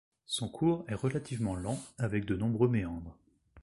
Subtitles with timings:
[0.25, 3.15] Son cours est relativement lent, avec de nombreux méandres.